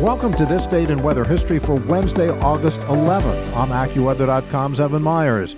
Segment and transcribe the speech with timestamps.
[0.00, 3.56] Welcome to this date in weather history for Wednesday, August 11th.
[3.56, 5.56] I'm AccuWeather.com's Evan Myers.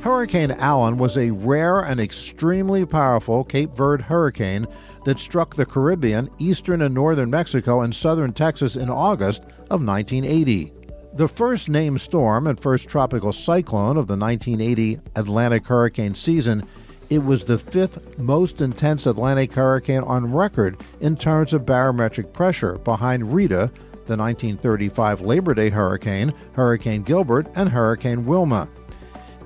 [0.00, 4.66] Hurricane Allen was a rare and extremely powerful Cape Verde hurricane
[5.04, 10.72] that struck the Caribbean, eastern and northern Mexico, and southern Texas in August of 1980.
[11.14, 16.66] The first named storm and first tropical cyclone of the 1980 Atlantic hurricane season,
[17.08, 22.78] it was the fifth most intense Atlantic hurricane on record in terms of barometric pressure,
[22.78, 23.70] behind Rita,
[24.06, 28.68] the 1935 Labor Day hurricane, Hurricane Gilbert, and Hurricane Wilma.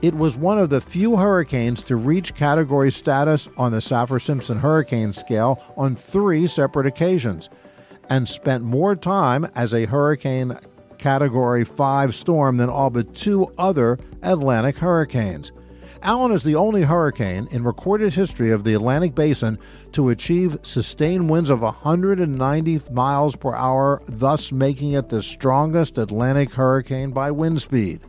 [0.02, 4.58] It was one of the few hurricanes to reach category status on the Saffir Simpson
[4.58, 7.50] hurricane scale on three separate occasions,
[8.08, 10.56] and spent more time as a hurricane
[10.98, 15.52] category 5 storm than all but two other Atlantic hurricanes.
[16.02, 19.58] Allen is the only hurricane in recorded history of the Atlantic basin
[19.92, 26.52] to achieve sustained winds of 190 miles per hour, thus making it the strongest Atlantic
[26.52, 28.00] hurricane by wind speed.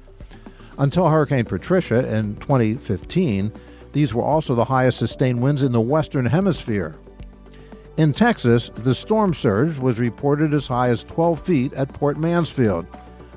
[0.77, 3.51] Until Hurricane Patricia in 2015,
[3.91, 6.95] these were also the highest sustained winds in the Western Hemisphere.
[7.97, 12.87] In Texas, the storm surge was reported as high as 12 feet at Port Mansfield,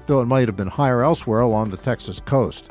[0.06, 2.70] though it might have been higher elsewhere along the Texas coast.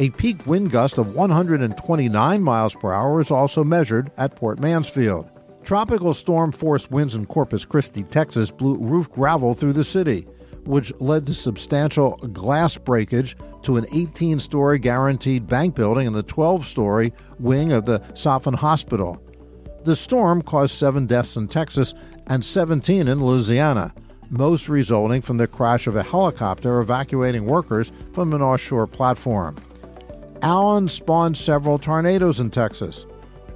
[0.00, 5.28] A peak wind gust of 129 miles per hour was also measured at Port Mansfield.
[5.62, 10.26] Tropical storm force winds in Corpus Christi, Texas blew roof gravel through the city,
[10.64, 16.22] which led to substantial glass breakage to an 18 story Guaranty Bank building in the
[16.22, 19.22] 12 story wing of the Safin Hospital.
[19.84, 21.92] The storm caused seven deaths in Texas
[22.26, 23.92] and 17 in Louisiana,
[24.30, 29.56] most resulting from the crash of a helicopter evacuating workers from an offshore platform.
[30.42, 33.04] Allen spawned several tornadoes in Texas.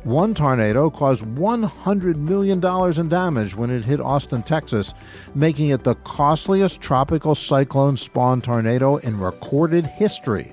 [0.02, 2.62] One tornado caused $100 million
[3.00, 4.92] in damage when it hit Austin, Texas,
[5.34, 10.52] making it the costliest tropical cyclone spawned tornado in recorded history.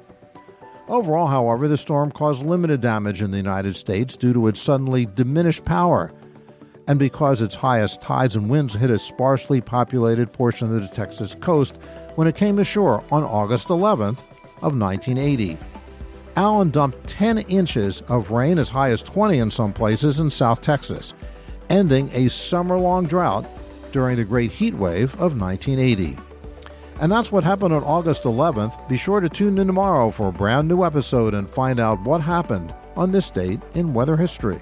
[0.87, 5.05] Overall, however, the storm caused limited damage in the United States due to its suddenly
[5.05, 6.13] diminished power,
[6.87, 11.35] and because its highest tides and winds hit a sparsely populated portion of the Texas
[11.35, 11.77] coast
[12.15, 14.19] when it came ashore on August 11th
[14.61, 15.57] of 1980.
[16.35, 20.61] Allen dumped 10 inches of rain, as high as 20 in some places in South
[20.61, 21.13] Texas,
[21.69, 23.45] ending a summer long drought
[23.91, 26.17] during the great heat wave of 1980.
[27.01, 28.87] And that's what happened on August 11th.
[28.87, 32.21] Be sure to tune in tomorrow for a brand new episode and find out what
[32.21, 34.61] happened on this date in weather history.